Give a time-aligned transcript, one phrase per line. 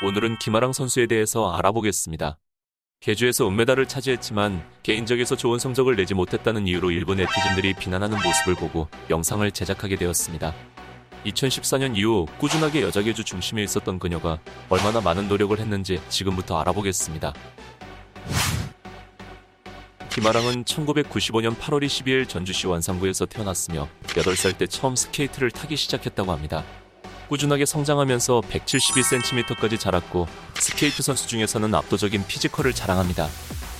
[0.00, 2.38] 오늘은 김아랑 선수에 대해서 알아보겠습니다.
[3.00, 9.50] 개주에서 은메달을 차지했지만 개인적에서 좋은 성적을 내지 못했다는 이유로 일부 네티즌들이 비난하는 모습을 보고 영상을
[9.50, 10.54] 제작하게 되었습니다.
[11.26, 14.38] 2014년 이후 꾸준하게 여자 개주 중심에 있었던 그녀가
[14.68, 17.34] 얼마나 많은 노력을 했는지 지금부터 알아보겠습니다.
[20.10, 26.64] 김아랑은 1995년 8월 22일 전주시 완산구에서 태어났으며 8살 때 처음 스케이트를 타기 시작했다고 합니다.
[27.28, 33.28] 꾸준하게 성장하면서 172cm까지 자랐고 스케이트 선수 중에서는 압도적인 physical을 자랑합니다.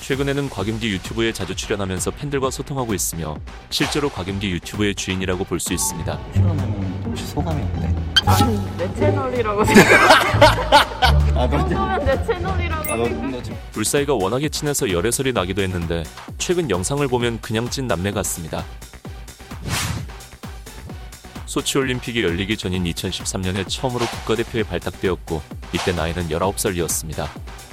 [0.00, 3.36] 최근에는 곽윤기 유튜브에 자주 출연하면서 팬들과 소통하고 있으며
[3.70, 6.18] 실제로 곽윤기 유튜브의 주인이라고 볼 수 있습니다.
[6.34, 7.94] 출연하면 혹시 소감이 어때?
[8.76, 11.36] 내 채널이라고 생각.
[11.36, 13.30] 아, 너, 정도면 내 채널이라고 아, 너, 생각.
[13.30, 16.02] 너 지금 둘 사이가 워낙에 친해서 열애설이 나기도 했는데
[16.38, 18.62] 최근 영상을 보면 그냥 찐 남매 같습니다.
[21.54, 25.40] 소치올림픽이 열리기 전인 2013년에 처음으로 국가대표에 발탁되었고
[25.72, 27.28] 이때 나이는 19살이었습니다.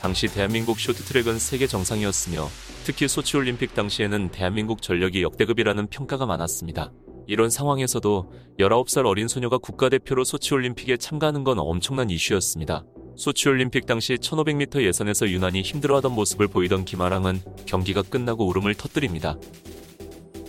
[0.00, 2.48] 당시 대한민국 쇼트트랙은 세계 정상이었으며
[2.84, 6.90] 특히 소치올림픽 당시에는 대한민국 전력이 역대급이라는 평가가 많았습니다.
[7.26, 12.82] 이런 상황에서도 19살 어린 소녀가 국가대표로 소치올림픽에 참가하는 건 엄청난 이슈였습니다.
[13.16, 19.36] 소치올림픽 당시 1500m 예선에서 유난히 힘들어하던 모습을 보이던 김아랑은 경기가 끝나고 울음을 터뜨립니다.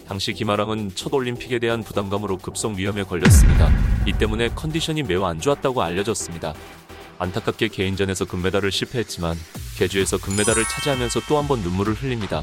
[0.07, 3.69] 당시 김아랑은 첫 올림픽에 대한 부담감으로 급성 위험에 걸렸습니다.
[4.05, 6.53] 이 때문에 컨디션이 매우 안 좋았다고 알려졌습니다.
[7.19, 9.35] 안타깝게 개인전에서 금메달을 실패했지만
[9.77, 12.41] 개주에서 금메달을 차지하면서 또 한 번 눈물을 흘립니다.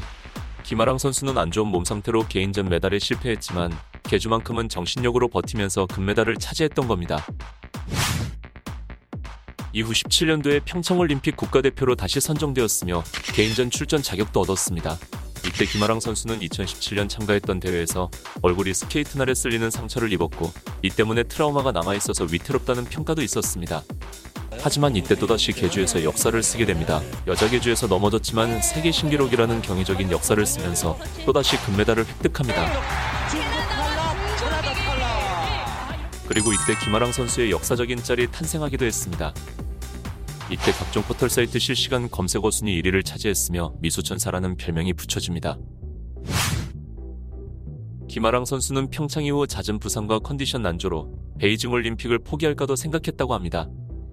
[0.63, 3.71] 김아랑 선수는 안 좋은 몸 상태로 개인전 메달에 실패했지만
[4.03, 7.25] 개주만큼은 정신력으로 버티면서 금메달을 차지했던 겁니다.
[9.73, 14.97] 이후 17년도에 평창올림픽 국가대표로 다시 선정되었으며 개인전 출전 자격도 얻었습니다.
[15.47, 18.09] 이때 김아랑 선수는 2017년 참가했던 대회에서
[18.41, 23.83] 얼굴이 스케이트 날에 쓸리는 상처를 입었고 이 때문에 트라우마가 남아있어서 위태롭다는 평가도 있었습니다.
[24.59, 27.01] 하지만 이때 또다시 계주에서 역사를 쓰게 됩니다.
[27.27, 32.71] 여자 계주에서 넘어졌지만 세계 신기록이라는 경이적인 역사를 쓰면서 또다시 금메달을 획득합니다.
[36.27, 39.33] 그리고 이때 김아랑 선수의 역사적인 짤이 탄생하기도 했습니다.
[40.51, 45.57] 이때 각종 포털 사이트 실시간 검색어 순위 1위를 차지했으며 미소천사라는 별명이 붙여집니다.
[48.07, 53.67] 김아랑 선수는 평창 이후 잦은 부상과 컨디션 난조로 베이징 올림픽을 포기할까도 생각했다고 합니다.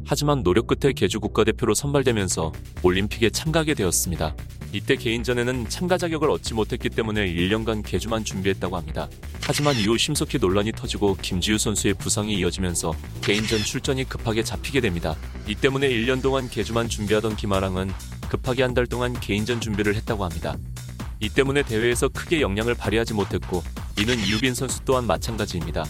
[0.04, 2.52] 하지만 노력 끝에 개주 국가대표로 선발되면서
[2.82, 4.34] 올림픽에 참가하게 되었습니다.
[4.72, 9.08] 이때 개인전에는 참가 자격을 얻지 못했기 때문에 1년간 개주만 준비했다고 합니다.
[9.42, 15.14] 하지만 이후 심석희 논란이 터지고 김지우 선수의 부상이 이어지면서 개인전 출전이 급하게 잡히게 됩니다.
[15.46, 17.90] 이 때문에 1년 동안 개주만 준비하던 김아랑은
[18.28, 20.56] 급하게 한 달 동안 개인전 준비를 했다고 합니다.
[21.20, 23.62] 이 때문에 대회에서 크게 영향을 발휘하지 못했고
[24.00, 25.84] 이는 이유빈 선수 또한 마찬가지입니다.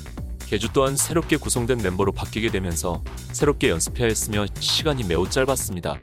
[0.52, 3.02] 개주 또한 새롭게 구성된 멤버로 바뀌게 되면서
[3.32, 5.98] 새롭게 연습해야 했으며 시간이 매우 짧았습니다.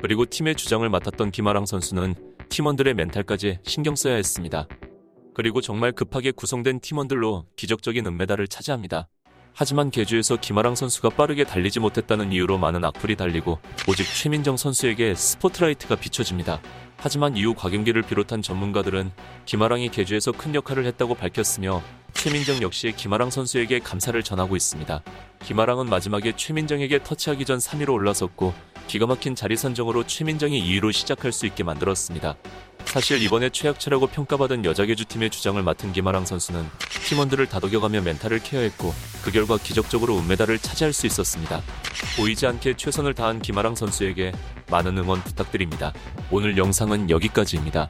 [0.00, 2.14] 그리고 팀의 주장을 맡았던 김아랑 선수는
[2.50, 4.68] 팀원들의 멘탈까지 신경 써야 했습니다.
[5.34, 9.08] 그리고 정말 급하게 구성된 팀원들로 기적적인 은메달을 차지합니다.
[9.52, 13.58] 하지만 개주에서 김아랑 선수가 빠르게 달리지 못했다는 이유로 많은 악플이 달리고
[13.88, 16.60] 오직 최민정 선수에게 스포트라이트가 비춰집니다.
[16.96, 19.10] 하지만 이후 곽윤기를 비롯한 전문가들은
[19.44, 21.82] 김아랑이 개주에서 큰 역할을 했다고 밝혔으며
[22.14, 25.02] 최민정 역시 김아랑 선수에게 감사를 전하고 있습니다.
[25.44, 28.54] 김아랑은 마지막에 최민정에게 터치하기 전 3위로 올라섰고
[28.86, 32.36] 기가 막힌 자리 선정으로 최민정이 2위로 시작할 수 있게 만들었습니다.
[32.84, 36.64] 사실 이번에 최악체라고 평가받은 여자 개주팀의 주장을 맡은 김아랑 선수는
[37.08, 41.60] 팀원들을 다독여가며 멘탈을 케어했고 그 결과 기적적으로 은메달을 차지할 수 있었습니다.
[42.16, 44.32] 보이지 않게 최선을 다한 김아랑 선수에게
[44.70, 45.92] 많은 응원 부탁드립니다.
[46.30, 47.88] 오늘 영상은 여기까지입니다.